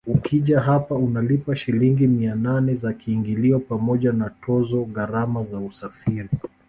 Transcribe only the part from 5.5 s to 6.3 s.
usafiri